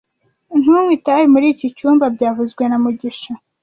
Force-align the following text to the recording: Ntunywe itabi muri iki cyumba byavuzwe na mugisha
Ntunywe 0.59 0.91
itabi 0.97 1.25
muri 1.33 1.45
iki 1.53 1.67
cyumba 1.77 2.05
byavuzwe 2.15 2.63
na 2.67 2.77
mugisha 2.83 3.31